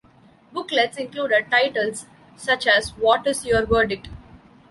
Booklets 0.51 0.97
included 0.97 1.45
titles 1.51 2.07
such 2.35 2.65
as 2.65 2.89
What 2.97 3.27
is 3.27 3.45
Your 3.45 3.67
Verdict? 3.67 4.09